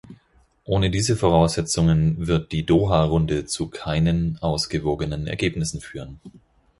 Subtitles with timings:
[0.63, 6.19] Ohne diese Voraussetzungen wird die Doha-Runde zu keinen ausgewogenen Ergebnissen führen.